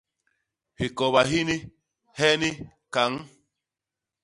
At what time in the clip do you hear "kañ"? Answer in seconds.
2.93-3.13